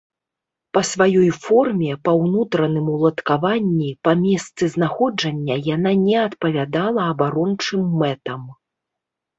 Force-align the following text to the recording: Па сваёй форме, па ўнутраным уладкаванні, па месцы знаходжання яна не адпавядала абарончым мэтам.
Па 0.75 0.81
сваёй 0.91 1.27
форме, 1.43 1.91
па 2.09 2.15
ўнутраным 2.21 2.87
уладкаванні, 2.95 3.91
па 4.09 4.17
месцы 4.25 4.63
знаходжання 4.77 5.63
яна 5.75 5.91
не 6.05 6.17
адпавядала 6.27 7.01
абарончым 7.15 7.81
мэтам. 8.03 8.41